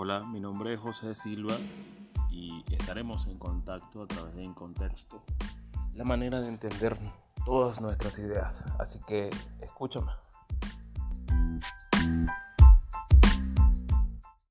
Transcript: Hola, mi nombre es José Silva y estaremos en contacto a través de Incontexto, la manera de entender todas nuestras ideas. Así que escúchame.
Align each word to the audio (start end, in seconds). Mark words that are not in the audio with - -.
Hola, 0.00 0.20
mi 0.20 0.38
nombre 0.38 0.74
es 0.74 0.78
José 0.78 1.16
Silva 1.16 1.56
y 2.30 2.62
estaremos 2.72 3.26
en 3.26 3.36
contacto 3.36 4.04
a 4.04 4.06
través 4.06 4.32
de 4.36 4.44
Incontexto, 4.44 5.24
la 5.94 6.04
manera 6.04 6.40
de 6.40 6.46
entender 6.46 6.96
todas 7.44 7.80
nuestras 7.80 8.16
ideas. 8.20 8.64
Así 8.78 9.00
que 9.08 9.28
escúchame. 9.60 10.12